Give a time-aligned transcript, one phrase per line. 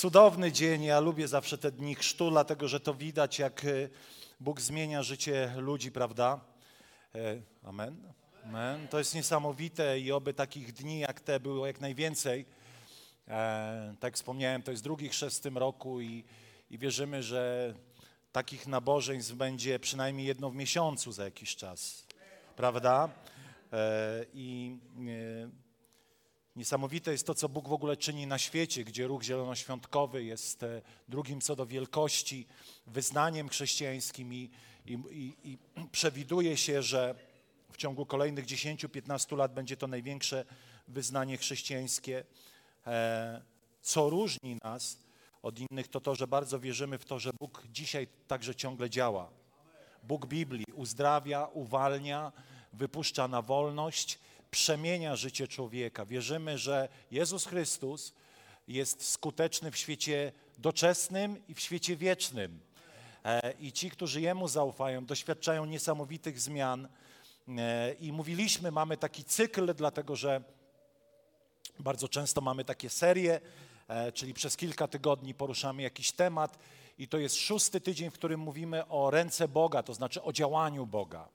[0.00, 3.68] Cudowny dzień, ja lubię zawsze te dni chrztu, dlatego że to widać, jak e,
[4.40, 6.40] Bóg zmienia życie ludzi, prawda?
[7.14, 8.12] E, amen.
[8.44, 8.88] Amen.
[8.88, 12.46] To jest niesamowite i oby takich dni jak te było jak najwięcej.
[13.28, 16.24] E, tak jak wspomniałem, to jest drugi chrzest w tym roku i,
[16.70, 17.74] i wierzymy, że
[18.32, 22.06] takich nabożeństw będzie przynajmniej jedno w miesiącu za jakiś czas,
[22.56, 23.08] prawda?
[24.34, 24.76] I
[26.60, 30.82] Niesamowite jest to, co Bóg w ogóle czyni na świecie, gdzie ruch zielonoświątkowy jest e,
[31.08, 32.46] drugim co do wielkości
[32.86, 34.50] wyznaniem chrześcijańskim i,
[34.86, 34.98] i,
[35.44, 35.58] i,
[35.92, 37.14] przewiduje się, że
[37.72, 40.44] w ciągu kolejnych 10-15 lat będzie to największe
[40.88, 42.24] wyznanie chrześcijańskie.
[42.86, 43.42] E,
[43.82, 44.98] co różni nas
[45.42, 49.30] od innych, to to, że bardzo wierzymy w to, że Bóg dzisiaj także ciągle działa.
[50.02, 52.32] Bóg Biblii uzdrawia, uwalnia,
[52.72, 54.18] wypuszcza na wolność
[54.50, 56.06] przemienia życie człowieka.
[56.06, 58.12] Wierzymy, że Jezus Chrystus
[58.68, 62.60] jest skuteczny w świecie doczesnym i w świecie wiecznym.
[63.24, 66.88] E, I ci, którzy Jemu zaufają, doświadczają niesamowitych zmian.
[67.48, 70.42] E, I mówiliśmy, mamy taki cykl, dlatego że
[71.78, 73.40] bardzo często mamy takie serie,
[73.88, 76.58] e, czyli przez kilka tygodni poruszamy jakiś temat.
[76.98, 80.86] I to jest szósty tydzień, w którym mówimy o ręce Boga, to znaczy o działaniu
[80.86, 81.28] Boga.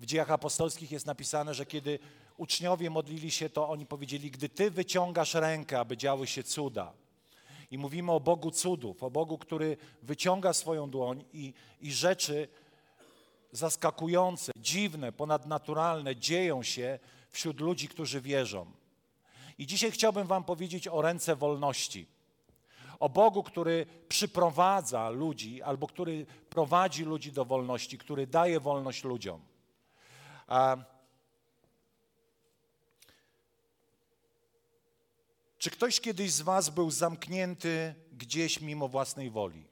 [0.00, 1.98] W dziejach apostolskich jest napisane, że kiedy
[2.36, 6.92] uczniowie modlili się, to oni powiedzieli, gdy Ty wyciągasz rękę, aby działy się cuda.
[7.70, 12.48] I mówimy o Bogu cudów, o Bogu, który wyciąga swoją dłoń i, i rzeczy
[13.52, 16.98] zaskakujące, dziwne, ponadnaturalne dzieją się
[17.30, 18.66] wśród ludzi, którzy wierzą.
[19.58, 22.06] I dzisiaj chciałbym Wam powiedzieć o ręce wolności.
[23.00, 29.40] O Bogu, który przyprowadza ludzi albo który prowadzi ludzi do wolności, który daje wolność ludziom.
[30.46, 30.76] A
[35.66, 39.66] Czy ktoś kiedyś z Was był zamknięty gdzieś mimo własnej woli?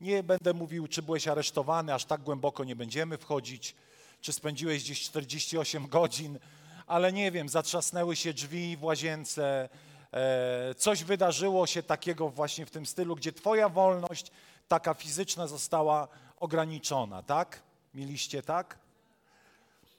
[0.00, 3.74] Nie będę mówił, czy byłeś aresztowany, aż tak głęboko nie będziemy wchodzić,
[4.20, 6.38] czy spędziłeś gdzieś 48 godzin,
[6.86, 9.68] ale nie wiem, zatrzasnęły się drzwi w łazience,
[10.12, 14.30] e, coś wydarzyło się takiego właśnie w tym stylu, gdzie Twoja wolność,
[14.68, 16.08] taka fizyczna, została
[16.40, 17.62] ograniczona, tak?
[17.94, 18.78] Mieliście tak?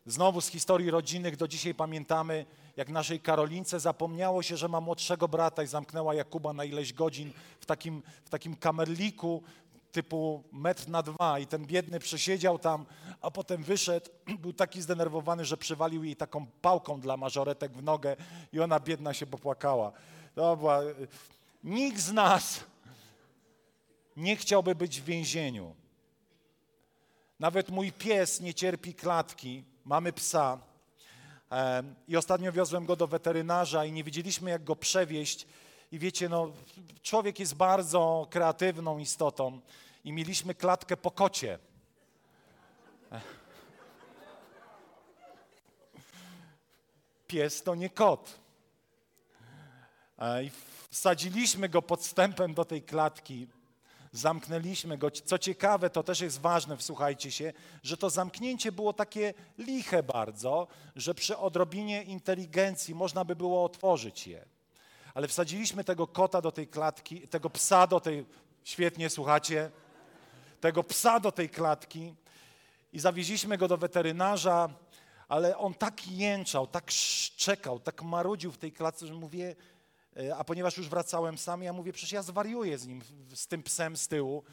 [0.06, 2.46] Znowu z historii rodzinnych do dzisiaj pamiętamy,
[2.78, 7.32] jak naszej Karolince zapomniało się, że ma młodszego brata i zamknęła Jakuba na ileś godzin
[7.60, 9.44] w takim, w takim kamerliku
[9.92, 12.86] typu metr na dwa i ten biedny przesiedział tam,
[13.22, 14.10] a potem wyszedł,
[14.42, 18.16] był taki zdenerwowany, że przywalił jej taką pałką dla mażoretek w nogę
[18.54, 19.92] i ona biedna się popłakała.
[20.36, 20.82] To była...
[21.64, 22.64] Nikt z nas
[24.18, 25.76] nie chciałby być w więzieniu.
[27.40, 29.64] Nawet mój pies nie cierpi klatki.
[29.86, 30.60] Mamy psa,
[32.08, 35.48] i ostatnio wiozłem go do weterynarza i nie wiedzieliśmy, jak go przewieźć.
[35.92, 36.52] I wiecie, no,
[37.04, 39.62] człowiek jest bardzo kreatywną istotą
[40.04, 41.60] i mieliśmy klatkę po kocie.
[47.28, 48.40] Pies to nie kot.
[50.44, 50.52] I
[50.90, 53.48] wsadziliśmy go podstępem do tej klatki
[54.18, 55.12] zamknęliśmy go.
[55.12, 60.68] Co ciekawe, to też jest ważne, wsłuchajcie się, że to zamknięcie było takie liche bardzo,
[60.96, 64.46] że przy odrobinie inteligencji można by było otworzyć je.
[65.14, 68.26] Ale wsadziliśmy tego kota do tej klatki, tego psa do tej,
[68.64, 69.72] świetnie słuchacie,
[70.62, 72.14] tego psa do tej klatki
[72.94, 74.70] i zawieźliśmy go do weterynarza,
[75.28, 79.56] ale on tak jęczał, tak szczekał, tak marudził w tej klatce, że mówię,
[80.38, 83.02] a ponieważ już wracałem sam, ja mówię, przecież ja zwariuję z nim,
[83.34, 84.44] z tym psem z tyłu.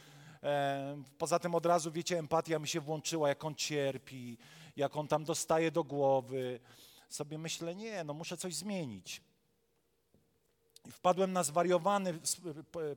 [0.42, 4.38] E, poza tym od razu, wiecie, empatia mi się włączyła, jak on cierpi,
[4.76, 6.60] jak on tam dostaje do głowy.
[7.08, 9.22] Sobie myślę, nie, no muszę coś zmienić.
[10.86, 12.18] I wpadłem na zwariowany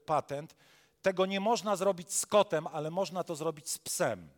[0.05, 0.55] patent.
[1.01, 4.29] Tego nie można zrobić z kotem, ale można to zrobić z psem.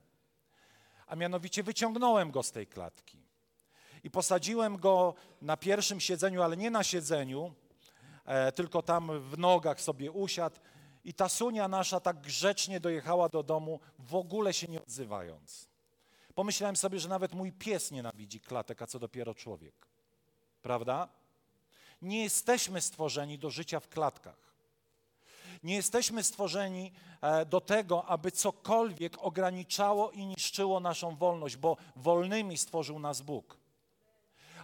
[1.07, 3.17] A mianowicie wyciągnąłem go z tej klatki.
[4.03, 7.68] I posadziłem go na pierwszym siedzeniu, ale nie na siedzeniu, E,
[8.55, 10.59] tylko tam w nogach sobie usiadł.
[11.03, 15.67] I ta sunia nasza tak grzecznie dojechała do domu, w ogóle się nie odzywając.
[16.35, 19.87] Pomyślałem sobie, że nawet mój pies nienawidzi klatek, a co dopiero człowiek.
[20.61, 21.07] Prawda?
[22.01, 24.49] Nie jesteśmy stworzeni do życia w klatkach.
[25.63, 26.91] Nie jesteśmy stworzeni
[27.21, 33.58] e, do tego, aby cokolwiek ograniczało i niszczyło naszą wolność, bo wolnymi stworzył nas Bóg.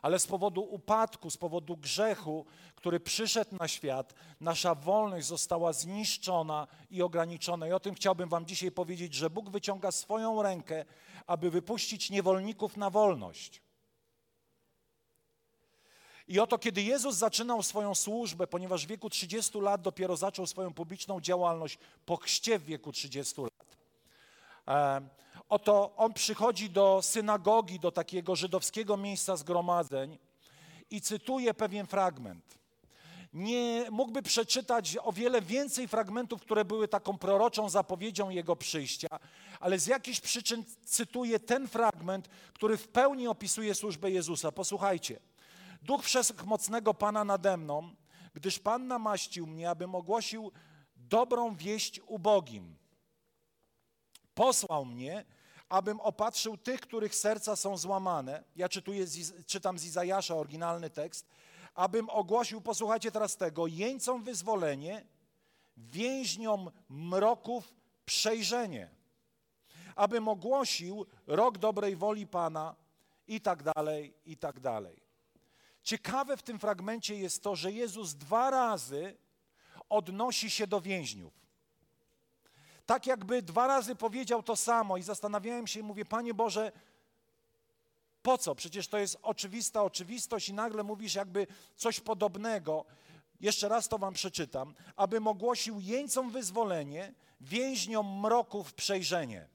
[0.06, 6.68] Ale z powodu upadku, z powodu grzechu, który przyszedł na świat, nasza wolność została zniszczona
[6.90, 7.68] i ograniczona.
[7.68, 10.86] I o tym chciałbym Wam dzisiaj powiedzieć, że Bóg wyciąga swoją rękę,
[11.28, 13.62] aby wypuścić niewolników na wolność.
[16.28, 20.74] I oto, kiedy Jezus zaczynał swoją służbę, ponieważ w wieku 30 lat dopiero zaczął swoją
[20.74, 23.78] publiczną działalność, po chście w wieku 30 lat,
[24.68, 30.18] e, oto on przychodzi do synagogi, do takiego żydowskiego miejsca zgromadzeń
[30.90, 32.58] i cytuje pewien fragment.
[33.34, 39.08] Nie mógłby przeczytać o wiele więcej fragmentów, które były taką proroczą zapowiedzią jego przyjścia,
[39.60, 44.52] ale z jakichś przyczyn cytuję ten fragment, który w pełni opisuje służbę Jezusa.
[44.52, 45.20] Posłuchajcie.
[45.82, 47.96] Duch Wszechmocnego Pana nade mną,
[48.34, 50.52] gdyż Pan namaścił mnie, abym ogłosił
[50.96, 52.76] dobrą wieść ubogim.
[54.36, 55.26] Posłał mnie,
[55.70, 58.44] abym opatrzył tych, których serca są złamane.
[58.56, 59.06] Ja czytuję,
[59.46, 61.28] czytam z Izajasza oryginalny tekst.
[61.76, 65.06] Abym ogłosił, posłuchajcie teraz tego, jeńcom wyzwolenie,
[65.78, 67.74] więźniom mroków
[68.06, 68.90] przejrzenie.
[69.96, 72.76] Abym ogłosił rok dobrej woli Pana
[73.28, 75.02] i tak dalej, i tak dalej.
[75.84, 79.18] Ciekawe w tym fragmencie jest to, że Jezus dwa razy
[79.90, 81.45] odnosi się do więźniów.
[82.86, 86.72] Tak jakby dwa razy powiedział to samo i zastanawiałem się i mówię, Panie Boże,
[88.22, 88.56] po co?
[88.56, 92.86] Przecież to jest oczywista oczywistość i nagle mówisz jakby coś podobnego.
[93.42, 94.74] Jeszcze raz to wam przeczytam.
[94.96, 99.48] Abym ogłosił jeńcom wyzwolenie, więźniom mroków przejrzenie.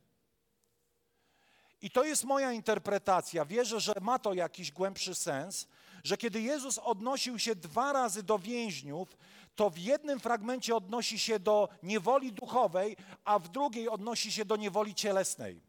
[1.83, 3.45] I to jest moja interpretacja.
[3.45, 5.67] Wierzę, że ma to jakiś głębszy sens,
[6.05, 9.17] że kiedy Jezus odnosił się dwa razy do więźniów,
[9.55, 14.57] to w jednym fragmencie odnosi się do niewoli duchowej, a w drugiej odnosi się do
[14.57, 15.63] niewoli cielesnej.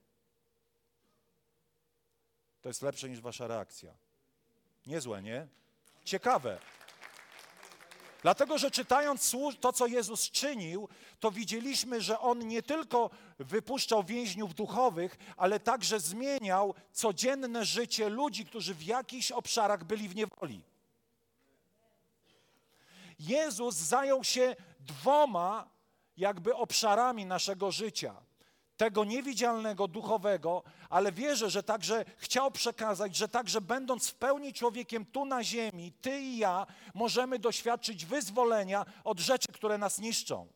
[2.62, 3.94] To jest lepsze niż wasza reakcja.
[4.88, 5.48] Niezłe, nie?
[6.06, 6.60] Ciekawe.
[8.22, 10.90] Dlatego, że czytając to, co Jezus czynił,
[11.20, 18.46] to widzieliśmy, że On nie tylko wypuszczał więźniów duchowych, ale także zmieniał codzienne życie ludzi,
[18.46, 20.62] którzy w jakichś obszarach byli w niewoli.
[23.22, 25.70] Jezus zajął się dwoma
[26.18, 28.16] jakby obszarami naszego życia.
[28.78, 35.06] Tego niewidzialnego, duchowego, ale wierzę, że także chciał przekazać, że także będąc w pełni człowiekiem
[35.06, 40.48] tu na ziemi, ty i ja możemy doświadczyć wyzwolenia od rzeczy, które nas niszczą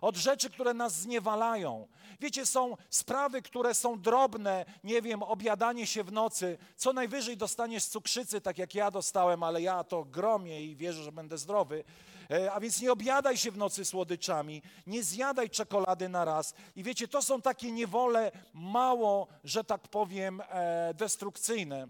[0.00, 1.88] od rzeczy, które nas zniewalają.
[2.20, 6.58] Wiecie, są sprawy, które są drobne, nie wiem, obiadanie się w nocy.
[6.76, 11.12] Co najwyżej dostaniesz cukrzycy, tak jak ja dostałem, ale ja to gromię i wierzę, że
[11.12, 11.84] będę zdrowy.
[12.30, 16.54] E, a więc nie obiadaj się w nocy słodyczami, nie zjadaj czekolady na raz.
[16.76, 21.88] I wiecie, to są takie niewole mało, że tak powiem, e, destrukcyjne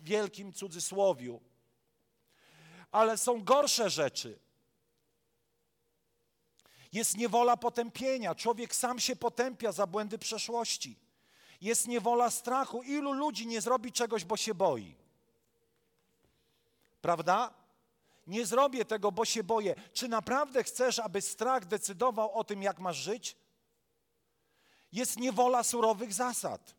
[0.00, 1.40] w wielkim cudzysłowiu.
[2.90, 4.45] Ale są gorsze rzeczy.
[6.96, 8.34] Jest niewola potępienia.
[8.34, 10.98] Człowiek sam się potępia za błędy przeszłości.
[11.60, 12.82] Jest niewola strachu.
[12.82, 14.96] Ilu ludzi nie zrobi czegoś, bo się boi?
[17.00, 17.54] Prawda?
[18.26, 19.74] Nie zrobię tego, bo się boję.
[19.92, 23.36] Czy naprawdę chcesz, aby strach decydował o tym, jak masz żyć?
[24.92, 26.74] Jest niewola surowych zasad.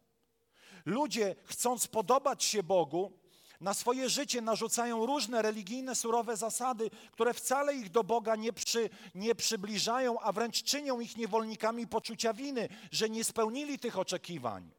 [0.86, 3.13] Ludzie, chcąc podobać się Bogu,
[3.61, 8.89] na swoje życie narzucają różne religijne, surowe zasady, które wcale ich do Boga nie, przy,
[9.15, 14.71] nie przybliżają, a wręcz czynią ich niewolnikami poczucia winy, że nie spełnili tych oczekiwań.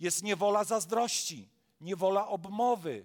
[0.00, 1.48] Jest niewola zazdrości,
[1.80, 3.04] niewola obmowy.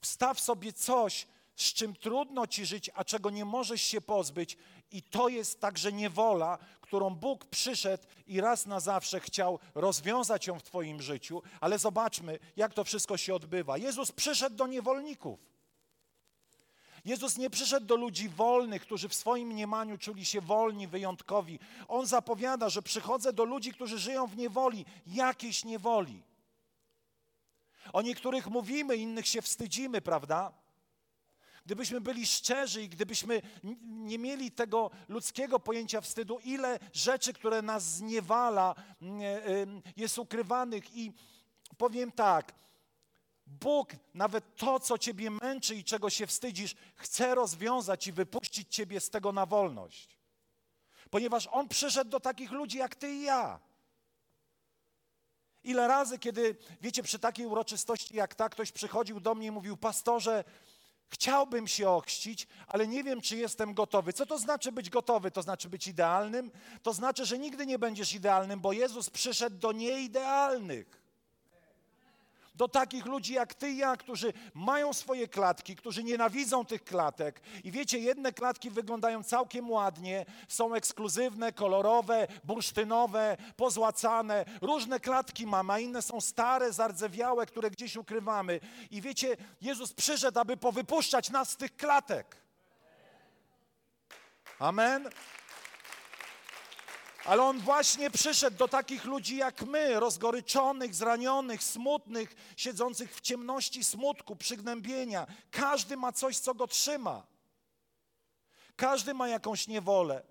[0.00, 1.26] Wstaw sobie coś,
[1.56, 4.56] z czym trudno ci żyć, a czego nie możesz się pozbyć,
[4.90, 10.58] i to jest także niewola, którą Bóg przyszedł i raz na zawsze chciał rozwiązać ją
[10.58, 13.78] w Twoim życiu, ale zobaczmy, jak to wszystko się odbywa.
[13.78, 15.50] Jezus przyszedł do niewolników.
[17.04, 21.58] Jezus nie przyszedł do ludzi wolnych, którzy w swoim mniemaniu czuli się wolni, wyjątkowi.
[21.88, 26.22] On zapowiada, że przychodzę do ludzi, którzy żyją w niewoli, jakiejś niewoli.
[27.92, 30.52] O niektórych mówimy, innych się wstydzimy, prawda?
[31.70, 33.42] Gdybyśmy byli szczerzy i gdybyśmy
[33.82, 41.12] nie mieli tego ludzkiego pojęcia wstydu, ile rzeczy, które nas zniewala, mm, jest ukrywanych i
[41.78, 42.54] powiem tak,
[43.46, 49.00] Bóg nawet to, co ciebie męczy i czego się wstydzisz, chce rozwiązać i wypuścić ciebie
[49.00, 50.18] z tego na wolność.
[51.10, 53.60] Ponieważ On przyszedł do takich ludzi jak ty i ja.
[55.64, 59.76] Ile razy, kiedy, wiecie, przy takiej uroczystości jak ta, ktoś przychodził do mnie i mówił,
[59.76, 60.44] pastorze,
[61.10, 64.12] chciałbym się ochrzcić, ale nie wiem, czy jestem gotowy.
[64.12, 65.30] Co to znaczy być gotowy?
[65.30, 66.50] To znaczy być idealnym?
[66.82, 70.99] To znaczy, że nigdy nie będziesz idealnym, bo Jezus przyszedł do nieidealnych
[72.60, 77.40] do takich ludzi jak ty i ja, którzy mają swoje klatki, którzy nienawidzą tych klatek.
[77.64, 84.44] I wiecie, jedne klatki wyglądają całkiem ładnie, są ekskluzywne, kolorowe, bursztynowe, pozłacane.
[84.60, 88.60] Różne klatki mamy, a inne są stare, zardzewiałe, które gdzieś ukrywamy.
[88.90, 92.36] I wiecie, Jezus przyszedł, aby powypuszczać nas z tych klatek.
[94.58, 95.10] Amen.
[97.24, 103.84] Ale on właśnie przyszedł do takich ludzi jak my, rozgoryczonych, zranionych, smutnych, siedzących w ciemności
[103.84, 105.26] smutku, przygnębienia.
[105.50, 107.26] Każdy ma coś, co go trzyma.
[108.76, 110.22] Każdy ma jakąś niewolę.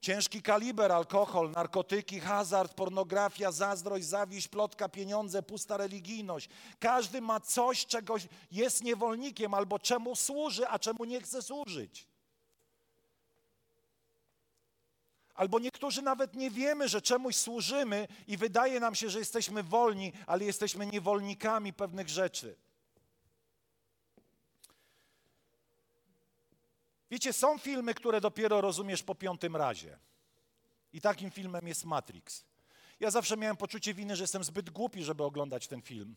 [0.00, 6.48] Ciężki kaliber, alkohol, narkotyki, hazard, pornografia, zazdrość, zawiść, plotka, pieniądze, pusta religijność.
[6.78, 8.14] Każdy ma coś, czego
[8.50, 12.07] jest niewolnikiem albo czemu służy, a czemu nie chce służyć.
[15.38, 20.12] Albo niektórzy nawet nie wiemy, że czemuś służymy i wydaje nam się, że jesteśmy wolni,
[20.26, 22.56] ale jesteśmy niewolnikami pewnych rzeczy.
[27.10, 29.98] Wiecie, są filmy, które dopiero rozumiesz po piątym razie.
[30.92, 32.44] I takim filmem jest Matrix.
[33.00, 36.16] Ja zawsze miałem poczucie winy, że jestem zbyt głupi, żeby oglądać ten film.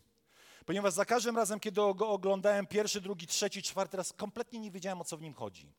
[0.66, 5.00] Ponieważ za każdym razem, kiedy go oglądałem pierwszy, drugi, trzeci, czwarty raz, kompletnie nie wiedziałem,
[5.00, 5.72] o co w nim chodzi.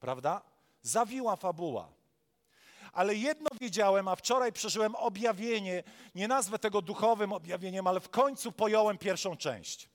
[0.00, 0.42] Prawda?
[0.82, 2.03] Zawiła fabuła
[2.94, 5.82] ale jedno wiedziałem, a wczoraj przeżyłem objawienie,
[6.14, 9.88] nie nazwę tego duchowym objawieniem, ale w końcu pojąłem pierwszą część.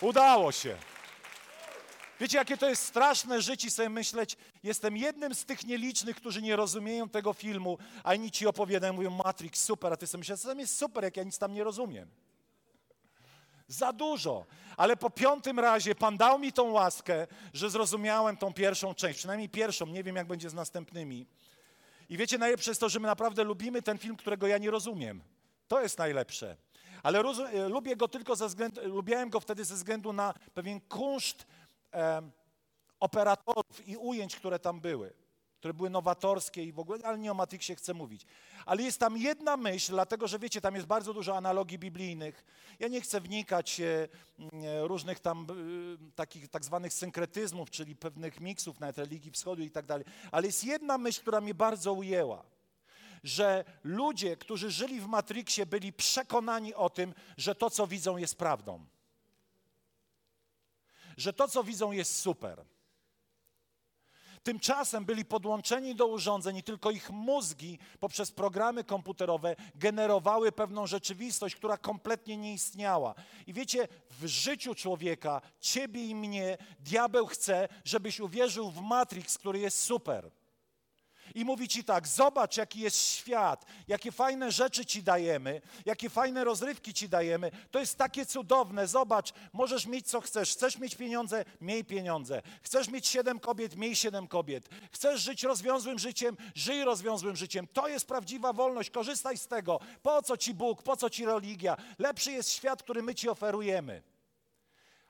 [0.00, 0.76] Udało się.
[2.20, 6.56] Wiecie, jakie to jest straszne życie sobie myśleć, jestem jednym z tych nielicznych, którzy nie
[6.56, 10.58] rozumieją tego filmu, a inni ci opowiadają, mówią Matrix, super, a ty sobie myślisz, tam
[10.58, 12.10] jest super, jak ja nic tam nie rozumiem.
[13.68, 14.46] Za dużo.
[14.76, 19.48] Ale po piątym razie Pan dał mi tą łaskę, że zrozumiałem tą pierwszą część, przynajmniej
[19.48, 21.26] pierwszą, nie wiem jak będzie z następnymi.
[22.08, 25.22] I wiecie, najlepsze jest to, że my naprawdę lubimy ten film, którego ja nie rozumiem.
[25.68, 26.56] To jest najlepsze.
[27.02, 31.46] Ale e, lubię go tylko ze względu, lubiałem go wtedy ze względu na pewien kunszt
[31.94, 32.22] e,
[33.00, 35.25] operatorów i ujęć, które tam były
[35.58, 38.26] które były nowatorskie i w ogóle, ale nie o Matrixie chcę mówić.
[38.66, 42.44] Ale jest tam jedna myśl, dlatego że wiecie, tam jest bardzo dużo analogii biblijnych.
[42.78, 44.08] Ja nie chcę wnikać e,
[44.86, 45.54] różnych tam e,
[46.14, 50.06] takich tak zwanych synkretyzmów, czyli pewnych miksów nawet religii wschodu i tak dalej.
[50.32, 52.44] Ale jest jedna myśl, która mnie bardzo ujęła.
[53.24, 58.38] Że ludzie, którzy żyli w Matrixie, byli przekonani o tym, że to, co widzą, jest
[58.38, 58.86] prawdą.
[61.16, 62.64] Że to, co widzą, jest super
[64.46, 71.56] Tymczasem byli podłączeni do urządzeń i tylko ich mózgi poprzez programy komputerowe generowały pewną rzeczywistość,
[71.56, 73.14] która kompletnie nie istniała.
[73.46, 73.88] I wiecie,
[74.20, 80.30] w życiu człowieka, ciebie i mnie, diabeł chce, żebyś uwierzył w Matrix, który jest super
[81.34, 86.44] i mówi ci tak: Zobacz, jaki jest świat, jakie fajne rzeczy ci dajemy, jakie fajne
[86.44, 87.50] rozrywki ci dajemy.
[87.70, 88.86] To jest takie cudowne.
[88.86, 90.52] Zobacz, możesz mieć co chcesz.
[90.52, 92.42] Chcesz mieć pieniądze, miej pieniądze.
[92.62, 94.68] Chcesz mieć siedem kobiet, miej siedem kobiet.
[94.92, 97.66] Chcesz żyć rozwiązłym życiem, żyj rozwiązłym życiem.
[97.72, 98.90] To jest prawdziwa wolność.
[98.90, 99.80] Korzystaj z tego.
[100.02, 101.76] Po co ci Bóg, po co ci religia?
[101.98, 104.02] Lepszy jest świat, który my ci oferujemy.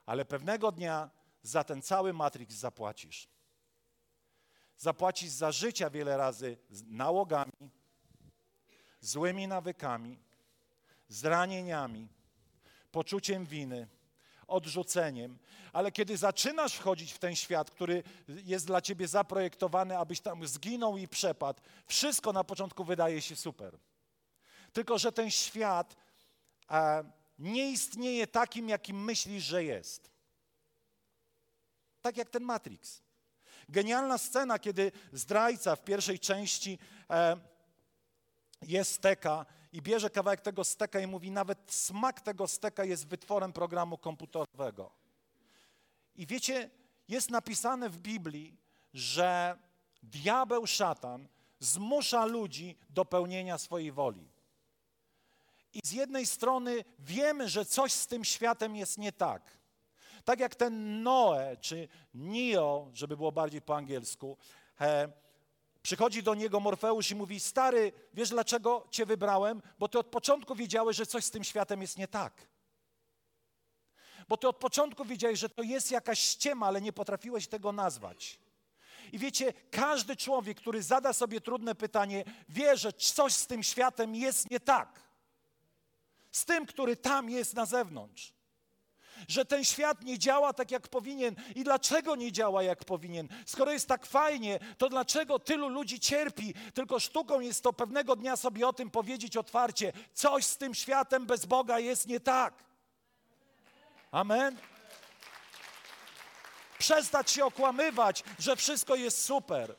[0.07, 1.11] Ale pewnego dnia
[1.43, 3.36] za ten cały Matrix zapłacisz
[4.79, 6.57] zapłacić za życia wiele razy
[6.87, 7.71] nałogami,
[9.01, 10.19] złymi nawykami,
[11.09, 12.09] zranieniami,
[12.93, 13.89] poczuciem winy,
[14.47, 15.39] odrzuceniem,
[15.73, 20.97] ale kiedy zaczynasz wchodzić w ten świat, który jest dla ciebie zaprojektowany, abyś tam zginął
[20.97, 23.79] i przepadł, wszystko na początku wydaje się super.
[24.73, 25.97] Tylko, że ten świat
[26.71, 27.05] e,
[27.39, 30.11] nie istnieje takim, jakim myślisz, że jest.
[32.03, 33.06] Tak jak ten Matrix.
[33.69, 36.79] Genialna scena, kiedy zdrajca w pierwszej części
[37.11, 37.37] e,
[38.63, 43.53] jest steka i bierze kawałek tego steka i mówi, nawet smak tego steka jest wytworem
[43.53, 44.91] programu komputerowego.
[46.17, 46.71] I wiecie,
[47.09, 48.57] jest napisane w Biblii,
[48.95, 49.59] że
[50.03, 54.29] diabeł, szatan zmusza ludzi do pełnienia swojej woli.
[55.73, 59.43] I z jednej strony wiemy, że coś z tym światem jest nie tak.
[60.27, 64.37] Tak jak ten Noe, czy Neo, żeby było bardziej po angielsku,
[64.81, 65.09] e,
[65.83, 69.63] przychodzi do niego Morfeusz i mówi, stary, wiesz dlaczego cię wybrałem?
[69.79, 72.47] Bo ty od początku wiedziałeś, że coś z tym światem jest nie tak.
[74.29, 78.39] Bo ty od początku wiedziałeś, że to jest jakaś ściema, ale nie potrafiłeś tego nazwać.
[79.13, 84.15] I wiecie, każdy człowiek, który zada sobie trudne pytanie, wie, że coś z tym światem
[84.15, 85.01] jest nie tak.
[86.33, 88.36] Z tym, który tam jest na zewnątrz
[89.29, 91.35] że ten świat nie działa tak, jak powinien.
[91.55, 93.29] I dlaczego nie działa, jak powinien?
[93.47, 96.55] Skoro jest tak fajnie, to dlaczego tylu ludzi cierpi?
[96.75, 99.93] Tylko sztuką jest to pewnego dnia sobie o tym powiedzieć otwarcie.
[100.15, 102.55] Coś z tym światem bez Boga jest nie tak.
[104.11, 104.57] Amen.
[106.79, 109.77] Przestać się okłamywać, że wszystko jest super.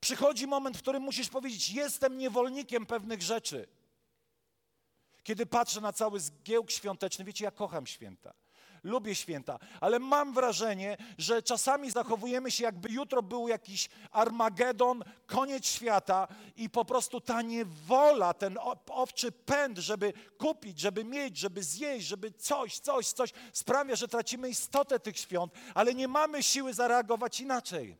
[0.00, 3.79] Przychodzi moment, w którym musisz powiedzieć: Jestem niewolnikiem pewnych rzeczy.
[5.30, 8.34] Kiedy patrzę na cały zgiełk świąteczny, wiecie, ja kocham święta.
[8.82, 15.66] Lubię święta, ale mam wrażenie, że czasami zachowujemy się, jakby jutro był jakiś Armagedon, koniec
[15.66, 18.58] świata i po prostu ta niewola, ten
[18.88, 24.48] owczy pęd, żeby kupić, żeby mieć, żeby zjeść, żeby coś, coś, coś, sprawia, że tracimy
[24.48, 27.96] istotę tych świąt, ale nie mamy siły zareagować inaczej.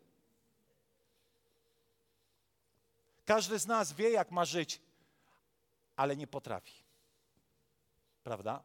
[3.25, 4.81] Każdy z nas wie, jak ma żyć,
[5.97, 6.80] ale nie potrafi
[8.23, 8.63] prawda?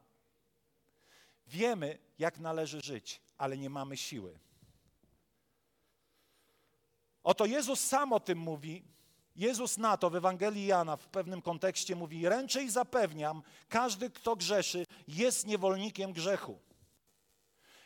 [1.48, 4.40] Wiemy, jak należy żyć, ale nie mamy siły.
[7.24, 8.84] Oto Jezus sam o tym mówi.
[9.36, 14.36] Jezus na to w Ewangelii Jana w pewnym kontekście mówi: Ręczę i zapewniam, każdy, kto
[14.36, 16.60] grzeszy, jest niewolnikiem grzechu.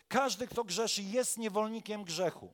[0.07, 2.53] Każdy, kto grzeszy, jest niewolnikiem grzechu.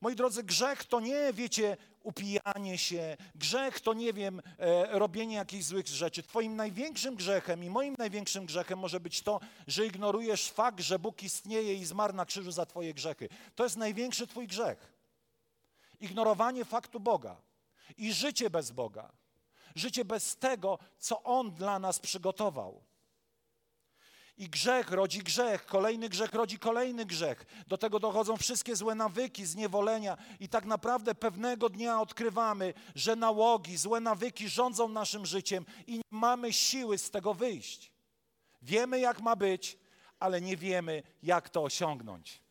[0.00, 5.64] Moi drodzy, grzech to nie, wiecie, upijanie się, grzech to nie wiem, e, robienie jakichś
[5.64, 6.22] złych rzeczy.
[6.22, 11.22] Twoim największym grzechem i moim największym grzechem może być to, że ignorujesz fakt, że Bóg
[11.22, 13.28] istnieje i zmarł na krzyżu za Twoje grzechy.
[13.54, 14.92] To jest największy Twój grzech.
[16.00, 17.36] Ignorowanie faktu Boga
[17.96, 19.12] i życie bez Boga.
[19.74, 22.82] Życie bez tego, co On dla nas przygotował.
[24.38, 27.46] I grzech rodzi grzech, kolejny grzech rodzi kolejny grzech.
[27.66, 33.76] Do tego dochodzą wszystkie złe nawyki, zniewolenia, i tak naprawdę pewnego dnia odkrywamy, że nałogi,
[33.76, 37.92] złe nawyki rządzą naszym życiem i nie mamy siły z tego wyjść.
[38.62, 39.78] Wiemy, jak ma być,
[40.20, 42.42] ale nie wiemy, jak to osiągnąć.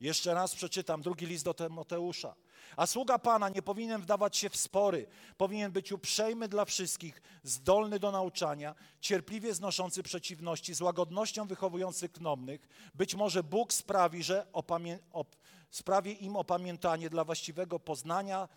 [0.00, 2.34] Jeszcze raz przeczytam drugi list do Tymoteusza.
[2.76, 5.06] A sługa Pana nie powinien wdawać się w spory,
[5.36, 12.68] powinien być uprzejmy dla wszystkich, zdolny do nauczania, cierpliwie znoszący przeciwności, z łagodnością wychowujący knomnych.
[12.94, 15.36] Być może Bóg sprawi, że opamię- op-
[15.70, 18.48] sprawi im opamiętanie dla właściwego poznania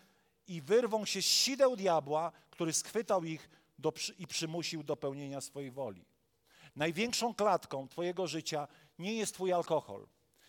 [0.46, 5.70] i wyrwą się z sideł diabła, który schwytał ich do, i przymusił do pełnienia swojej
[5.70, 6.04] woli.
[6.76, 10.06] Największą klatką Twojego życia nie jest Twój alkohol,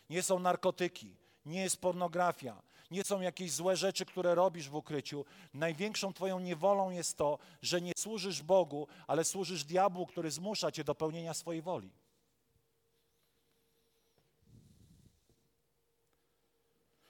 [0.10, 5.26] nie są narkotyki, nie jest pornografia, nie są jakieś złe rzeczy, które robisz w ukryciu.
[5.54, 10.84] Największą Twoją niewolą jest to, że nie służysz Bogu, ale służysz diabłu, który zmusza Cię
[10.84, 11.91] do pełnienia swojej woli.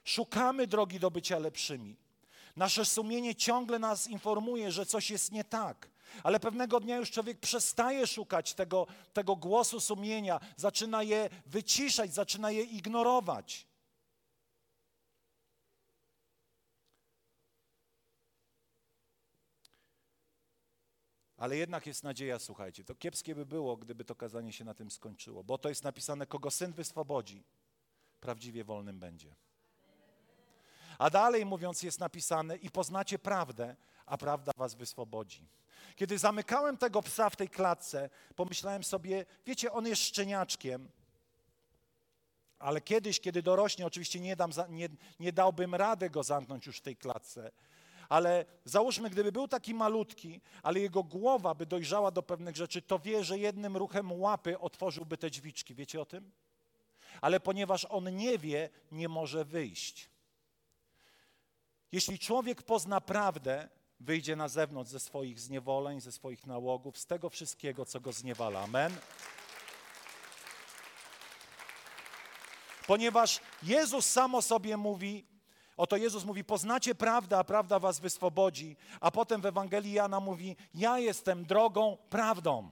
[0.04, 1.96] Szukamy drogi do bycia lepszymi.
[2.56, 5.90] Nasze sumienie ciągle nas informuje, że coś jest nie tak.
[6.24, 12.52] Ale pewnego dnia już człowiek przestaje szukać tego, tego głosu sumienia, zaczyna je wyciszać, zaczyna
[12.52, 13.68] je ignorować.
[21.46, 22.84] Ale jednak jest nadzieja, słuchajcie.
[22.84, 26.26] To kiepskie by było, gdyby to kazanie się na tym skończyło, bo to jest napisane,
[26.26, 27.44] kogo syn wyswobodzi,
[28.20, 29.36] prawdziwie wolnym będzie.
[31.00, 35.48] A dalej mówiąc, jest napisane, i poznacie prawdę, a prawda was wyswobodzi.
[35.96, 40.90] Kiedy zamykałem tego psa w tej klatce, pomyślałem sobie, wiecie, on jest szczeniaczkiem,
[42.60, 46.82] ale kiedyś, kiedy dorośnie, oczywiście nie, dam, nie, nie dałbym rady go zamknąć już w
[46.82, 47.52] tej klatce
[48.10, 53.00] ale załóżmy, gdyby był taki malutki, ale jego głowa by dojrzała do pewnych rzeczy, to
[53.00, 55.76] wie, że jednym ruchem łapy otworzyłby te drzwiczki.
[55.76, 56.32] Wiecie o tym?
[57.22, 60.10] Ale ponieważ on nie wie, nie może wyjść.
[61.92, 67.30] Jeśli człowiek pozna prawdę, wyjdzie na zewnątrz ze swoich zniewoleń, ze swoich nałogów, z tego
[67.30, 68.62] wszystkiego, co go zniewala.
[68.62, 68.98] Amen.
[72.88, 75.26] Ponieważ Jezus samo sobie mówi,
[75.78, 78.78] Oto Jezus mówi: Poznacie prawdę, a prawda was wyswobodzi.
[79.00, 82.70] A potem w Ewangelii Jana mówi: Ja jestem drogą, prawdą.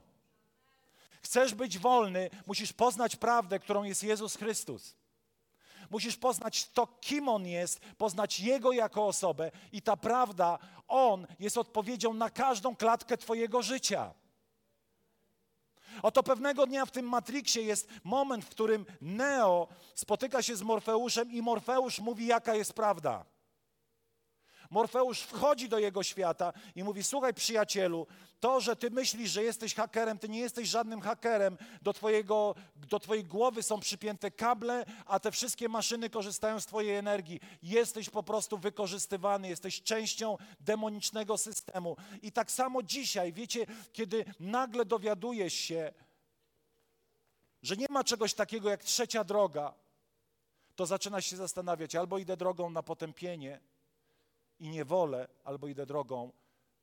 [1.22, 4.94] Chcesz być wolny, musisz poznać prawdę, którą jest Jezus Chrystus.
[5.90, 11.58] Musisz poznać to, kim On jest, poznać Jego jako osobę, i ta prawda, On jest
[11.58, 14.14] odpowiedzią na każdą klatkę Twojego życia.
[16.02, 21.32] Oto pewnego dnia w tym Matrixie jest moment, w którym Neo spotyka się z Morfeuszem
[21.32, 23.24] i Morfeusz mówi, jaka jest prawda.
[24.70, 28.06] Morfeusz wchodzi do jego świata i mówi: Słuchaj, przyjacielu,
[28.40, 31.58] to, że ty myślisz, że jesteś hakerem, ty nie jesteś żadnym hakerem.
[31.82, 36.96] Do, twojego, do twojej głowy są przypięte kable, a te wszystkie maszyny korzystają z twojej
[36.96, 37.40] energii.
[37.62, 41.96] Jesteś po prostu wykorzystywany, jesteś częścią demonicznego systemu.
[42.22, 45.92] I tak samo dzisiaj, wiecie, kiedy nagle dowiadujesz się,
[47.62, 49.74] że nie ma czegoś takiego jak trzecia droga,
[50.76, 53.60] to zaczynasz się zastanawiać, albo idę drogą na potępienie
[54.58, 56.32] i niewolę, albo idę drogą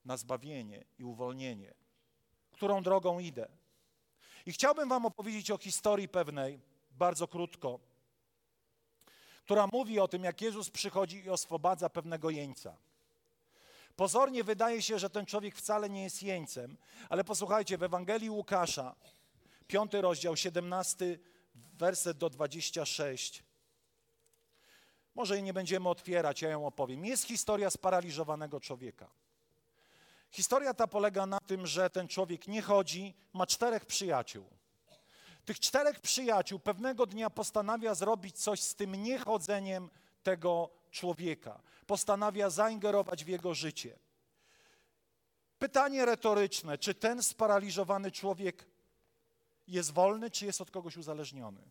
[0.06, 1.74] na zbawienie i uwolnienie.
[2.52, 3.48] Którą drogą idę?
[4.46, 6.60] I chciałbym Wam opowiedzieć o historii pewnej,
[6.92, 7.80] bardzo krótko,
[9.44, 12.78] która mówi o tym, jak Jezus przychodzi i oswobadza pewnego jeńca.
[13.96, 16.78] Pozornie wydaje się, że ten człowiek wcale nie jest jeńcem,
[17.10, 18.96] ale posłuchajcie, w Ewangelii Łukasza,
[19.68, 21.20] piąty rozdział, 17
[21.56, 23.44] werset do 26.
[25.16, 27.06] Może jej nie będziemy otwierać, ja ją opowiem.
[27.06, 29.10] Jest historia sparaliżowanego człowieka.
[30.32, 34.46] Historia ta polega na tym, że ten człowiek nie chodzi, ma czterech przyjaciół.
[35.46, 39.90] Tych czterech przyjaciół pewnego dnia postanawia zrobić coś z tym niechodzeniem
[40.24, 41.62] tego człowieka.
[41.88, 44.00] Postanawia zaingerować w jego życie.
[45.60, 48.68] Pytanie retoryczne: czy ten sparaliżowany człowiek
[49.68, 51.62] jest wolny, czy jest od kogoś uzależniony?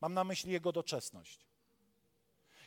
[0.00, 1.45] Mam na myśli jego doczesność.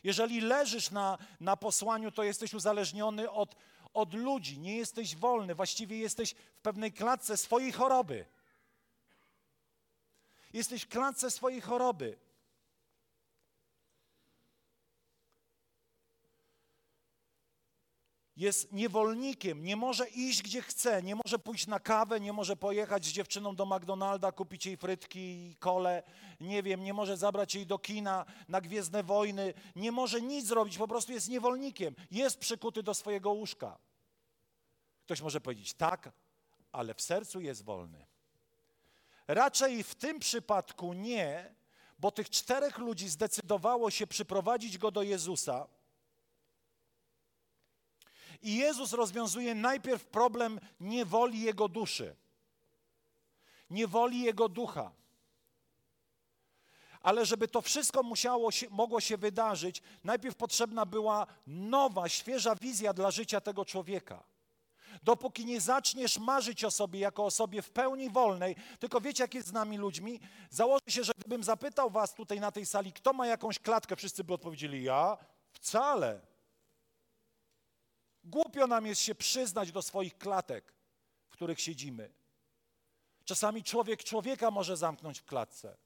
[0.04, 3.56] Jeżeli leżysz na, na posłaniu, to jesteś uzależniony od,
[3.94, 8.26] od ludzi, nie jesteś wolny, właściwie jesteś w pewnej klatce swojej choroby.
[10.52, 12.18] Jesteś w klatce swojej choroby.
[18.40, 23.04] Jest niewolnikiem, nie może iść gdzie chce, nie może pójść na kawę, nie może pojechać
[23.04, 26.02] z dziewczyną do McDonalda, kupić jej frytki i kole,
[26.40, 30.78] nie wiem, nie może zabrać jej do kina na Gwiezdne Wojny, nie może nic zrobić,
[30.78, 33.78] po prostu jest niewolnikiem, jest przykuty do swojego łóżka.
[35.04, 36.12] Ktoś może powiedzieć tak,
[36.72, 38.06] ale w sercu jest wolny.
[39.28, 41.54] Raczej w tym przypadku nie,
[41.98, 45.66] bo tych czterech ludzi zdecydowało się przyprowadzić go do Jezusa,
[48.42, 52.16] i Jezus rozwiązuje najpierw problem niewoli jego duszy,
[53.70, 54.92] niewoli jego ducha.
[57.00, 62.92] Ale żeby to wszystko musiało się, mogło się wydarzyć, najpierw potrzebna była nowa, świeża wizja
[62.92, 64.24] dla życia tego człowieka.
[65.02, 69.34] Dopóki nie zaczniesz marzyć o sobie jako o sobie w pełni wolnej, tylko wiecie, jak
[69.34, 70.20] jest z nami ludźmi?
[70.50, 74.24] Założę się, że gdybym zapytał was tutaj na tej sali, kto ma jakąś klatkę, wszyscy
[74.24, 75.18] by odpowiedzieli, ja?
[75.52, 76.29] Wcale.
[78.30, 80.74] Głupio nam jest się przyznać do swoich klatek,
[81.28, 82.12] w których siedzimy.
[83.24, 85.76] Czasami człowiek człowieka może zamknąć w klatce.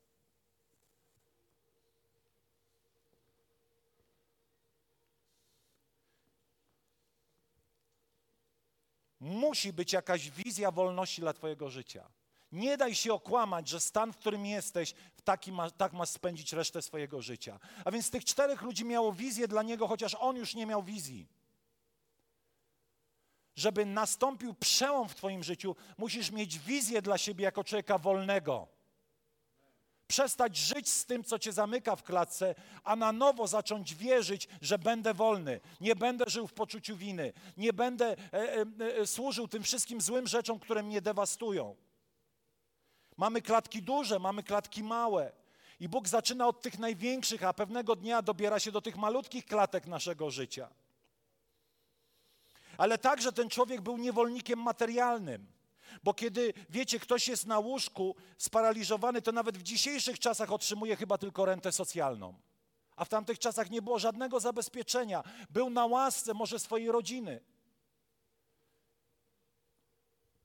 [9.20, 12.10] Musi być jakaś wizja wolności dla Twojego życia.
[12.52, 16.82] Nie daj się okłamać, że stan, w którym jesteś, taki ma, tak masz spędzić resztę
[16.82, 17.58] swojego życia.
[17.84, 21.28] A więc tych czterech ludzi miało wizję dla niego, chociaż on już nie miał wizji.
[23.56, 28.68] Żeby nastąpił przełom w Twoim życiu, musisz mieć wizję dla siebie jako człowieka wolnego.
[30.06, 34.78] Przestać żyć z tym, co cię zamyka w klatce, a na nowo zacząć wierzyć, że
[34.78, 35.60] będę wolny.
[35.80, 37.32] Nie będę żył w poczuciu winy.
[37.56, 38.64] Nie będę e, e,
[39.00, 41.76] e, służył tym wszystkim złym rzeczom, które mnie dewastują.
[43.16, 45.32] Mamy klatki duże, mamy klatki małe.
[45.80, 49.86] I Bóg zaczyna od tych największych, a pewnego dnia dobiera się do tych malutkich klatek
[49.86, 50.68] naszego życia
[52.78, 55.46] ale także ten człowiek był niewolnikiem materialnym.
[56.02, 61.18] Bo kiedy, wiecie, ktoś jest na łóżku sparaliżowany, to nawet w dzisiejszych czasach otrzymuje chyba
[61.18, 62.34] tylko rentę socjalną.
[62.96, 65.22] A w tamtych czasach nie było żadnego zabezpieczenia.
[65.50, 67.40] Był na łasce może swojej rodziny.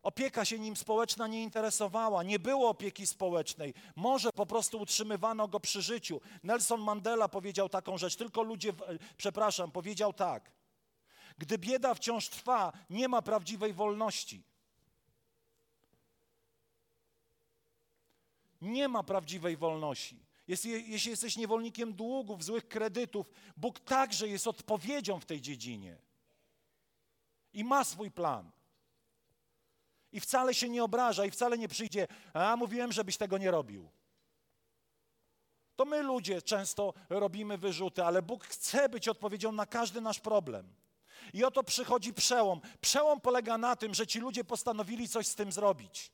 [0.04, 3.74] Opieka się nim społeczna nie interesowała, nie było opieki społecznej.
[3.96, 6.22] Może po prostu utrzymywano go przy życiu.
[6.44, 8.74] Nelson Mandela powiedział taką rzecz, tylko ludzie,
[9.18, 10.52] przepraszam, powiedział tak.
[11.40, 14.44] Gdy bieda wciąż trwa, nie ma prawdziwej wolności.
[18.62, 20.26] Nie ma prawdziwej wolności.
[20.48, 25.98] Jeśli, jeśli jesteś niewolnikiem długów, złych kredytów, Bóg także jest odpowiedzią w tej dziedzinie.
[27.54, 28.52] I ma swój plan.
[30.12, 33.90] I wcale się nie obraża, i wcale nie przyjdzie, a mówiłem, żebyś tego nie robił.
[35.76, 40.79] To my ludzie często robimy wyrzuty, ale Bóg chce być odpowiedzią na każdy nasz problem.
[41.34, 42.62] I oto przychodzi przełom.
[42.82, 46.12] Przełom polega na tym, że ci ludzie postanowili coś z tym zrobić.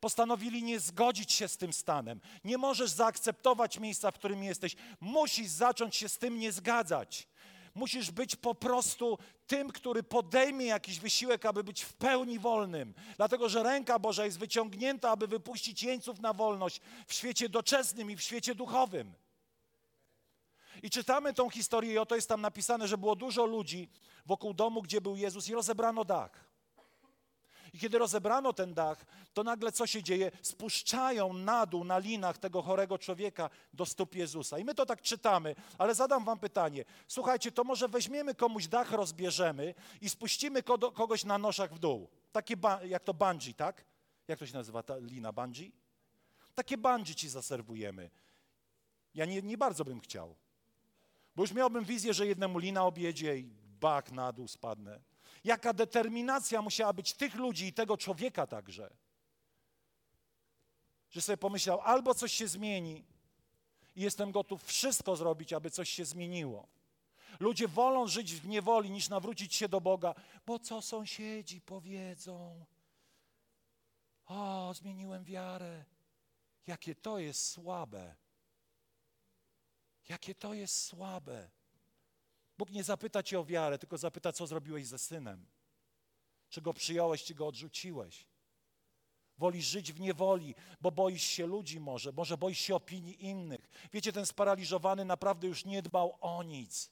[0.00, 2.20] Postanowili nie zgodzić się z tym stanem.
[2.44, 4.76] Nie możesz zaakceptować miejsca, w którym jesteś.
[5.00, 7.28] Musisz zacząć się z tym nie zgadzać.
[7.74, 12.94] Musisz być po prostu tym, który podejmie jakiś wysiłek, aby być w pełni wolnym.
[13.16, 18.16] Dlatego, że ręka Boża jest wyciągnięta, aby wypuścić jeńców na wolność w świecie doczesnym i
[18.16, 19.14] w świecie duchowym.
[20.86, 23.88] I czytamy tą historię i oto jest tam napisane, że było dużo ludzi
[24.26, 26.44] wokół domu, gdzie był Jezus i rozebrano dach.
[27.72, 30.30] I kiedy rozebrano ten dach, to nagle co się dzieje?
[30.42, 34.58] Spuszczają na dół na linach tego chorego człowieka do stóp Jezusa.
[34.58, 36.84] I my to tak czytamy, ale zadam wam pytanie.
[37.08, 40.62] Słuchajcie, to może weźmiemy komuś dach, rozbierzemy i spuścimy
[40.94, 42.08] kogoś na noszach w dół.
[42.32, 43.84] Takie jak to bungee, tak?
[44.28, 45.72] Jak to się nazywa ta lina bungee?
[46.54, 48.10] Takie bungee ci zaserwujemy.
[49.14, 50.36] Ja nie, nie bardzo bym chciał.
[51.36, 55.00] Bo już miałbym wizję, że jednemu lina objedzie i bak na dół spadnę.
[55.44, 58.90] Jaka determinacja musiała być tych ludzi i tego człowieka także.
[61.10, 63.04] Że sobie pomyślał, albo coś się zmieni
[63.96, 66.68] i jestem gotów wszystko zrobić, aby coś się zmieniło.
[67.40, 70.14] Ludzie wolą żyć w niewoli, niż nawrócić się do Boga,
[70.46, 72.64] bo co sąsiedzi powiedzą?
[74.26, 75.84] O, zmieniłem wiarę.
[76.66, 78.14] Jakie to jest słabe.
[80.08, 81.50] Jakie to jest słabe.
[82.58, 85.46] Bóg nie zapyta cię o wiarę, tylko zapyta, co zrobiłeś ze synem.
[86.48, 88.26] Czy go przyjąłeś, czy go odrzuciłeś.
[89.38, 93.68] Wolisz żyć w niewoli, bo boisz się ludzi może, może boisz się opinii innych.
[93.92, 96.90] Wiecie, ten sparaliżowany naprawdę już nie dbał o nic.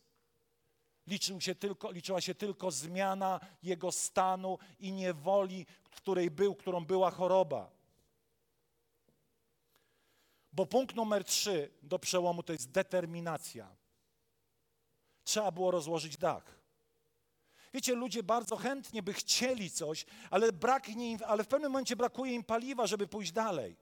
[1.07, 7.11] Liczył się tylko, liczyła się tylko zmiana jego stanu i niewoli, której był, którą była
[7.11, 7.71] choroba.
[10.55, 13.77] Bo punkt numer trzy do przełomu to jest determinacja.
[15.25, 16.59] Trzeba było rozłożyć dach.
[17.75, 22.33] Wiecie, ludzie bardzo chętnie by chcieli coś, ale, braknie im, ale w pewnym momencie brakuje
[22.33, 23.77] im paliwa, żeby pójść dalej.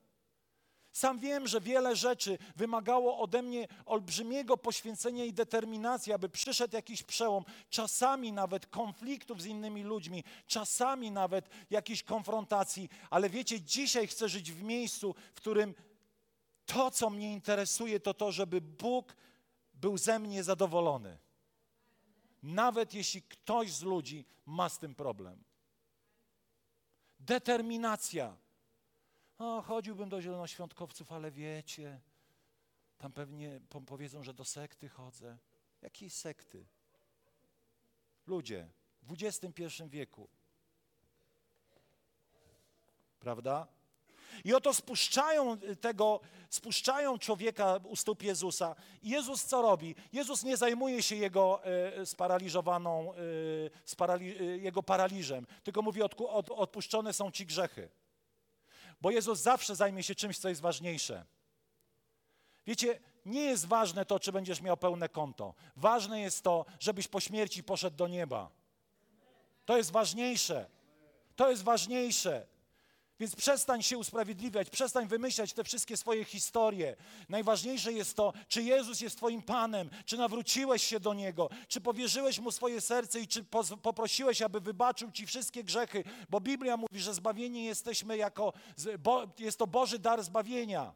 [0.92, 7.02] Sam wiem, że wiele rzeczy wymagało ode mnie olbrzymiego poświęcenia i determinacji, aby przyszedł jakiś
[7.02, 14.28] przełom, czasami nawet konfliktów z innymi ludźmi, czasami nawet jakiejś konfrontacji, ale wiecie, dzisiaj chcę
[14.28, 15.74] żyć w miejscu, w którym
[16.66, 19.16] to, co mnie interesuje, to to, żeby Bóg
[19.74, 21.18] był ze mnie zadowolony.
[22.42, 25.44] Nawet jeśli ktoś z ludzi ma z tym problem.
[27.20, 28.36] Determinacja.
[29.38, 32.00] O, chodziłbym do zielonoświątkowców, ale wiecie,
[32.98, 35.38] tam pewnie powiedzą, że do sekty chodzę.
[35.82, 36.66] Jakiej sekty?
[38.26, 38.68] Ludzie
[39.02, 40.28] w XXI wieku.
[43.20, 43.68] Prawda?
[44.44, 48.76] I oto spuszczają tego, spuszczają człowieka u stóp Jezusa.
[49.02, 49.94] I Jezus co robi?
[50.12, 53.16] Jezus nie zajmuje się jego e, sparaliżowaną, e,
[53.84, 57.88] sparali, jego paraliżem, tylko mówi, od, od, odpuszczone są ci grzechy.
[59.00, 61.24] Bo Jezus zawsze zajmie się czymś, co jest ważniejsze.
[62.66, 65.54] Wiecie, nie jest ważne to, czy będziesz miał pełne konto.
[65.76, 68.50] Ważne jest to, żebyś po śmierci poszedł do nieba.
[69.64, 70.66] To jest ważniejsze.
[71.36, 72.46] To jest ważniejsze.
[73.20, 76.96] Więc przestań się usprawiedliwiać, przestań wymyślać te wszystkie swoje historie.
[77.28, 82.38] Najważniejsze jest to, czy Jezus jest Twoim Panem, czy nawróciłeś się do Niego, czy powierzyłeś
[82.38, 83.44] Mu swoje serce i czy
[83.82, 88.52] poprosiłeś, aby wybaczył Ci wszystkie grzechy, bo Biblia mówi, że zbawieni jesteśmy jako,
[89.38, 90.92] jest to Boży dar zbawienia.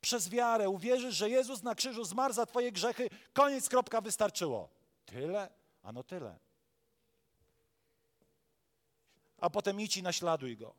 [0.00, 4.68] Przez wiarę uwierzysz, że Jezus na krzyżu zmarł za Twoje grzechy, koniec, kropka, wystarczyło.
[5.06, 5.50] Tyle?
[5.82, 6.47] Ano tyle
[9.40, 10.74] a potem idź i naśladuj Go.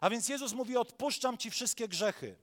[0.00, 2.36] A więc Jezus mówi, odpuszczam Ci wszystkie grzechy.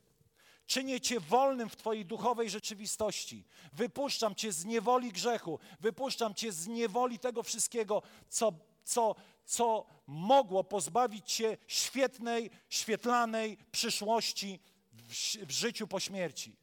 [0.65, 3.45] Czynię Cię wolnym w Twojej duchowej rzeczywistości.
[3.73, 5.59] Wypuszczam Cię z niewoli grzechu.
[5.79, 14.59] Wypuszczam Cię z niewoli tego wszystkiego, co, co, co mogło pozbawić Cię świetnej, świetlanej przyszłości
[14.91, 15.13] w,
[15.45, 16.55] w życiu po śmierci.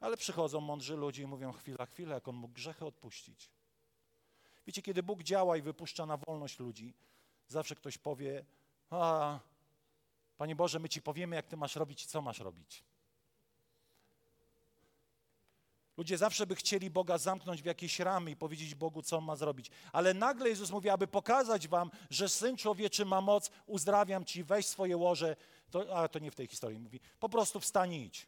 [0.00, 3.50] Ale przychodzą mądrzy ludzie i mówią, chwila, chwila, jak On mógł grzechy odpuścić.
[4.66, 6.94] Wiecie, kiedy Bóg działa i wypuszcza na wolność ludzi,
[7.48, 8.44] zawsze ktoś powie,
[8.90, 9.38] a
[10.36, 12.84] Panie Boże, my Ci powiemy, jak Ty masz robić i co masz robić.
[15.96, 19.36] Ludzie zawsze by chcieli Boga zamknąć w jakieś ramy i powiedzieć Bogu, co on ma
[19.36, 19.70] zrobić.
[19.92, 24.66] Ale nagle Jezus mówi, aby pokazać wam, że Syn Człowieczy ma moc, uzdrawiam ci, weź
[24.66, 25.36] swoje łoże.
[25.70, 27.00] To, a to nie w tej historii mówi.
[27.20, 28.26] Po prostu wstań i idź.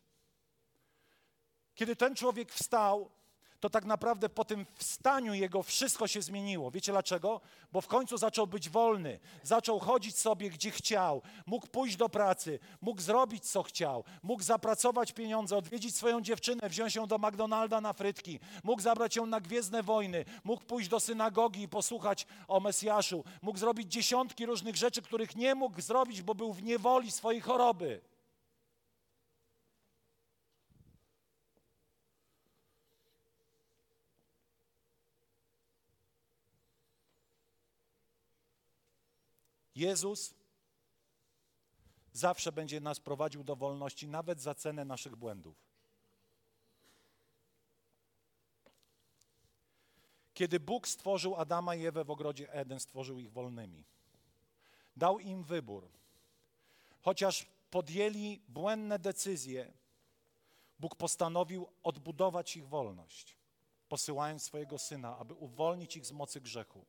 [1.75, 3.11] Kiedy ten człowiek wstał,
[3.61, 6.71] to tak naprawdę po tym wstaniu jego wszystko się zmieniło.
[6.71, 7.41] Wiecie dlaczego?
[7.73, 12.59] Bo w końcu zaczął być wolny, zaczął chodzić sobie gdzie chciał, mógł pójść do pracy,
[12.81, 17.93] mógł zrobić co chciał, mógł zapracować pieniądze, odwiedzić swoją dziewczynę, wziąć ją do McDonalda na
[17.93, 23.25] frytki, mógł zabrać ją na Gwiezdne Wojny, mógł pójść do synagogi i posłuchać o Mesjaszu,
[23.43, 28.01] mógł zrobić dziesiątki różnych rzeczy, których nie mógł zrobić, bo był w niewoli swojej choroby.
[39.77, 40.35] Jezus
[42.13, 45.67] zawsze będzie nas prowadził do wolności, nawet za cenę naszych błędów.
[50.35, 53.85] Kiedy Bóg stworzył Adama i Ewę w ogrodzie Eden, stworzył ich wolnymi.
[54.97, 55.89] Dał im wybór.
[57.03, 59.73] Chociaż podjęli błędne decyzje,
[60.79, 63.37] Bóg postanowił odbudować ich wolność,
[63.89, 66.85] posyłając swojego syna, aby uwolnić ich z mocy grzechu.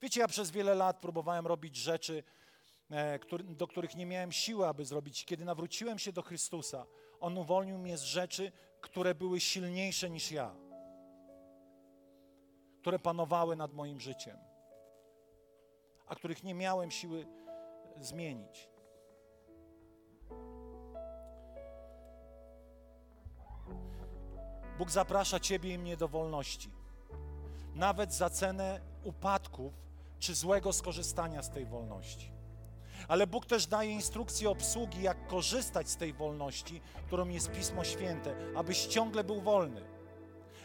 [0.00, 2.22] Wiecie, ja przez wiele lat próbowałem robić rzeczy,
[2.90, 5.24] e, do których nie miałem siły, aby zrobić.
[5.24, 6.86] Kiedy nawróciłem się do Chrystusa,
[7.20, 10.54] On uwolnił mnie z rzeczy, które były silniejsze niż ja,
[12.80, 14.38] które panowały nad moim życiem,
[16.06, 17.26] a których nie miałem siły
[18.00, 18.68] zmienić.
[24.78, 26.70] Bóg zaprasza Ciebie i mnie do wolności,
[27.74, 29.81] nawet za cenę upadków
[30.22, 32.32] czy złego skorzystania z tej wolności.
[33.08, 38.36] Ale Bóg też daje instrukcje obsługi, jak korzystać z tej wolności, którą jest Pismo Święte,
[38.56, 39.80] abyś ciągle był wolny,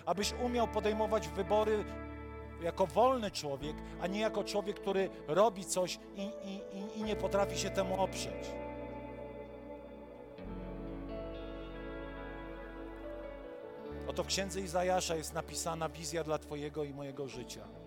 [0.06, 1.86] abyś umiał podejmować wybory
[2.62, 7.58] jako wolny człowiek, a nie jako człowiek, który robi coś i, i, i nie potrafi
[7.60, 8.52] się temu oprzeć.
[14.08, 17.87] Oto w księdze Izajasza jest napisana wizja dla Twojego i mojego życia.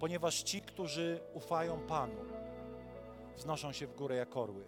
[0.00, 2.24] Ponieważ ci, którzy ufają Panu,
[3.36, 4.64] wznoszą się w górę jak orły.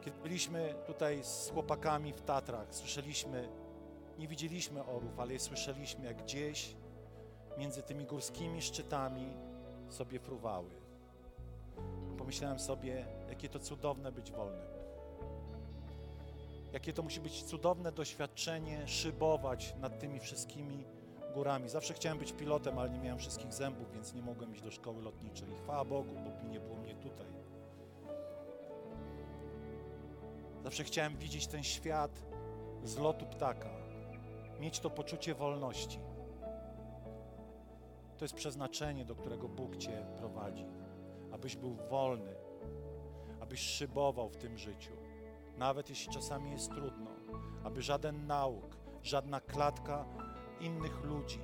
[0.00, 3.48] Kiedy byliśmy tutaj z chłopakami w Tatrach, słyszeliśmy,
[4.18, 6.76] nie widzieliśmy orłów, ale słyszeliśmy, jak gdzieś
[7.58, 9.36] między tymi górskimi szczytami
[9.88, 10.70] sobie fruwały.
[12.18, 14.68] Pomyślałem sobie, jakie to cudowne być wolnym.
[16.72, 20.84] Jakie to musi być cudowne doświadczenie szybować nad tymi wszystkimi
[21.34, 21.68] górami.
[21.68, 25.02] Zawsze chciałem być pilotem, ale nie miałem wszystkich zębów, więc nie mogłem iść do szkoły
[25.02, 25.48] lotniczej.
[25.62, 27.26] Chwała Bogu, bo nie było mnie tutaj.
[30.64, 32.22] Zawsze chciałem widzieć ten świat
[32.84, 33.70] z lotu ptaka,
[34.60, 35.98] mieć to poczucie wolności.
[38.18, 40.66] To jest przeznaczenie, do którego Bóg Cię prowadzi,
[41.32, 42.34] abyś był wolny,
[43.40, 45.04] abyś szybował w tym życiu
[45.58, 47.10] nawet jeśli czasami jest trudno,
[47.64, 50.04] aby żaden nauk, żadna klatka
[50.60, 51.38] innych ludzi,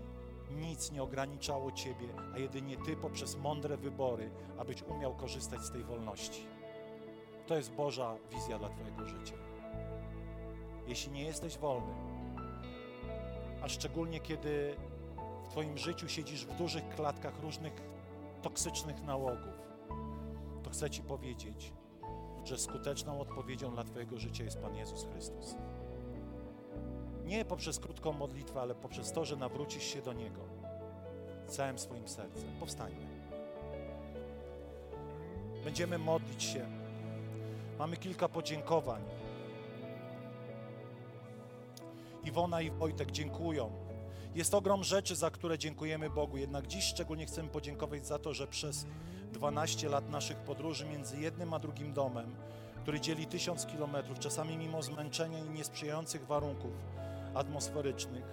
[0.51, 5.85] nic nie ograniczało Ciebie, a jedynie Ty poprzez mądre wybory, abyś umiał korzystać z tej
[5.85, 6.47] wolności.
[7.47, 9.35] To jest Boża wizja dla Twojego życia.
[10.87, 11.95] Jeśli nie jesteś wolny,
[13.63, 14.77] a szczególnie kiedy
[15.45, 17.83] w Twoim życiu siedzisz w dużych klatkach różnych
[18.43, 19.71] toksycznych nałogów,
[20.63, 21.73] to chcę Ci powiedzieć,
[22.45, 25.57] że skuteczną odpowiedzią dla Twojego życia jest Pan Jezus Chrystus.
[27.31, 30.41] Nie poprzez krótką modlitwę, ale poprzez to, że nawrócisz się do Niego
[31.47, 32.51] całym swoim sercem.
[32.61, 33.07] Powstańmy.
[35.65, 36.67] Będziemy modlić się.
[37.79, 39.03] Mamy kilka podziękowań.
[42.25, 43.71] Iwona i Wojtek dziękują.
[44.35, 48.47] Jest ogrom rzeczy, za które dziękujemy Bogu, jednak dziś szczególnie chcemy podziękować za to, że
[48.47, 48.87] przez
[49.33, 52.37] 12 lat naszych podróży między jednym a drugim domem,
[52.83, 56.73] który dzieli tysiąc kilometrów, czasami mimo zmęczenia i niesprzyjających warunków
[57.35, 58.25] atmosferycznych,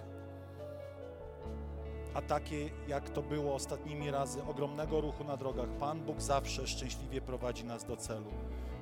[2.14, 7.20] a takie jak to było ostatnimi razy, ogromnego ruchu na drogach, Pan Bóg zawsze szczęśliwie
[7.20, 8.30] prowadzi nas do celu.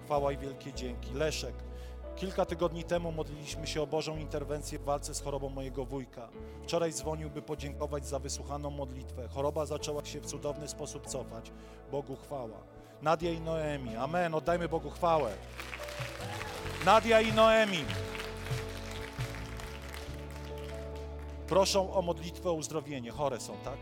[0.05, 1.15] Chwała i wielkie dzięki.
[1.15, 1.55] Leszek,
[2.17, 6.29] Kilka tygodni temu modliliśmy się o Bożą interwencję w walce z chorobą mojego wujka.
[6.63, 9.29] Wczoraj dzwonił, by podziękować za wysłuchaną modlitwę.
[9.29, 11.53] Choroba zaczęła się w cudowny sposób cofać.
[11.91, 12.59] Bogu chwała.
[13.03, 13.97] Nadia i Noemi.
[13.97, 14.35] Amen.
[14.35, 15.33] Oddajmy Bogu chwałę.
[16.85, 17.85] Nadia i Noemi.
[21.49, 23.11] Proszą o modlitwę o uzdrowienie.
[23.11, 23.79] Chore są, tak?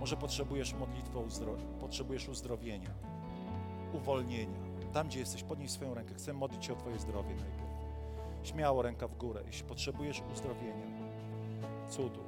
[0.00, 1.54] Może potrzebujesz modlitwy, uzdro...
[1.80, 2.90] potrzebujesz uzdrowienia,
[3.92, 4.60] uwolnienia.
[4.92, 6.14] Tam, gdzie jesteś, podnieś swoją rękę.
[6.14, 7.70] Chcę modlić się o Twoje zdrowie najpierw.
[8.42, 10.86] Śmiało ręka w górę, jeśli potrzebujesz uzdrowienia,
[11.88, 12.20] cudu.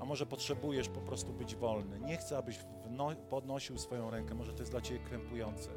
[0.00, 2.00] A może potrzebujesz po prostu być wolny.
[2.00, 2.58] Nie chcę, abyś
[3.30, 5.70] podnosił swoją rękę, może to jest dla Ciebie krępujące.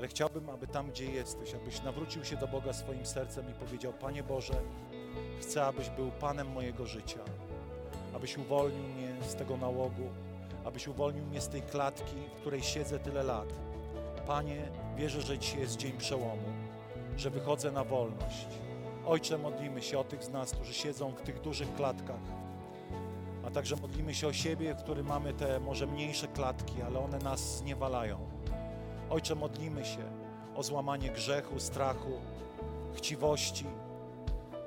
[0.00, 3.92] Ale chciałbym, aby tam, gdzie jesteś, abyś nawrócił się do Boga swoim sercem i powiedział:
[3.92, 4.54] Panie Boże,
[5.40, 7.20] chcę, abyś był Panem mojego życia,
[8.14, 10.08] abyś uwolnił mnie z tego nałogu,
[10.64, 13.48] abyś uwolnił mnie z tej klatki, w której siedzę tyle lat.
[14.26, 16.48] Panie, wierzę, że dzisiaj jest dzień przełomu,
[17.16, 18.46] że wychodzę na wolność.
[19.06, 22.22] Ojcze, modlimy się o tych z nas, którzy siedzą w tych dużych klatkach,
[23.46, 27.18] a także modlimy się o siebie, w którym mamy te może mniejsze klatki, ale one
[27.18, 28.29] nas zniewalają.
[29.10, 30.02] Ojcze, modlimy się
[30.56, 32.12] o złamanie grzechu, strachu,
[32.94, 33.64] chciwości,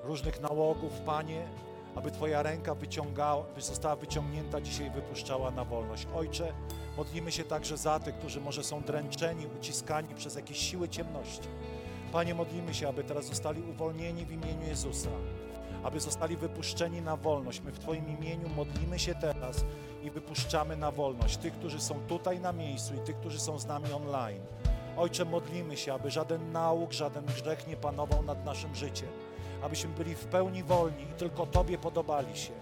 [0.04, 1.48] różnych nałogów, Panie,
[1.96, 6.08] aby Twoja ręka wyciągała, została wyciągnięta dzisiaj i wypuszczała na wolność.
[6.16, 6.54] Ojcze,
[6.98, 11.48] modlimy się także za tych, którzy może są dręczeni, uciskani przez jakieś siły ciemności.
[12.12, 15.10] Panie, modlimy się, aby teraz zostali uwolnieni w imieniu Jezusa,
[15.84, 17.62] aby zostali wypuszczeni na wolność.
[17.62, 19.66] My w Twoim imieniu modlimy się teraz
[20.04, 23.66] i wypuszczamy na wolność tych, którzy są tutaj na miejscu i tych, którzy są z
[23.66, 24.42] nami online.
[24.98, 29.10] Ojcze, modlimy się, aby żaden nauk, żaden grzech nie panował nad naszym życiem,
[29.62, 32.54] abyśmy byli w pełni wolni i tylko Tobie podobali się.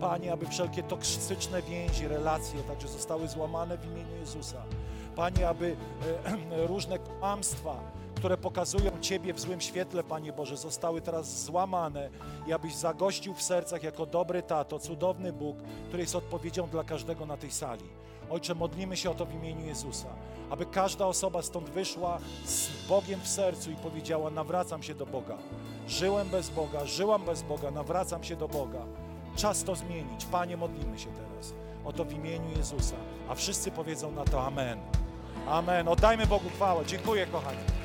[0.00, 4.62] Panie, aby wszelkie toksyczne więzi, relacje także zostały złamane w imieniu Jezusa.
[5.16, 5.76] Panie, aby
[6.24, 7.80] e, różne kłamstwa,
[8.18, 12.10] które pokazują Ciebie w złym świetle, Panie Boże, zostały teraz złamane
[12.46, 15.56] i abyś zagościł w sercach jako dobry tato, cudowny Bóg,
[15.88, 17.84] który jest odpowiedzią dla każdego na tej sali.
[18.30, 20.08] Ojcze, modlimy się o to w imieniu Jezusa,
[20.50, 25.38] aby każda osoba stąd wyszła z Bogiem w sercu i powiedziała: Nawracam się do Boga.
[25.88, 28.80] Żyłem bez Boga, żyłam bez Boga, nawracam się do Boga.
[29.36, 30.24] Czas to zmienić.
[30.24, 31.54] Panie, modlimy się teraz
[31.84, 32.96] o to w imieniu Jezusa.
[33.28, 34.78] A wszyscy powiedzą na to Amen.
[35.48, 35.88] Amen.
[35.88, 36.86] Oddajmy Bogu chwałę.
[36.86, 37.77] Dziękuję, kochani.